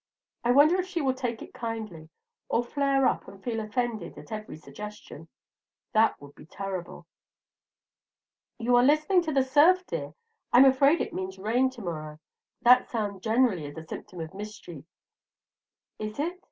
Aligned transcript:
I 0.43 0.49
wonder 0.49 0.77
if 0.77 0.87
she 0.87 0.99
will 0.99 1.13
take 1.13 1.43
it 1.43 1.53
kindly, 1.53 2.09
or 2.49 2.63
flare 2.63 3.05
up 3.05 3.27
and 3.27 3.43
feel 3.43 3.59
offended 3.59 4.17
at 4.17 4.31
every 4.31 4.55
little 4.55 4.65
suggestion. 4.65 5.27
That 5.93 6.19
would 6.19 6.33
be 6.33 6.47
terrible! 6.47 7.05
You 8.57 8.75
are 8.77 8.83
listening 8.83 9.21
to 9.25 9.31
the 9.31 9.43
surf, 9.43 9.85
dear. 9.85 10.15
I'm 10.51 10.65
afraid 10.65 11.01
it 11.01 11.13
means 11.13 11.37
rain 11.37 11.69
to 11.69 11.83
morrow. 11.83 12.19
That 12.63 12.89
sound 12.89 13.21
generally 13.21 13.65
is 13.67 13.77
a 13.77 13.83
symptom 13.85 14.21
of 14.21 14.33
mischief." 14.33 14.85
"Is 15.99 16.17
it?" 16.17 16.39